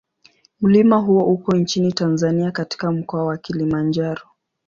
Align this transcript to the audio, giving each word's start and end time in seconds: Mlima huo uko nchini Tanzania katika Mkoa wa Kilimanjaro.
Mlima 0.61 0.97
huo 0.97 1.23
uko 1.25 1.55
nchini 1.55 1.93
Tanzania 1.93 2.51
katika 2.51 2.91
Mkoa 2.91 3.23
wa 3.25 3.37
Kilimanjaro. 3.37 4.21